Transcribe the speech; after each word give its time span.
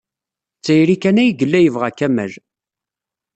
D 0.57 0.59
tayri 0.65 0.95
kan 1.01 1.21
ay 1.21 1.31
yella 1.39 1.59
yebɣa 1.61 1.89
Kamal. 1.97 2.33